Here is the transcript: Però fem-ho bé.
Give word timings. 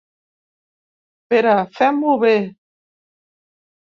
Però 1.33 1.53
fem-ho 1.81 2.17
bé. 2.27 2.33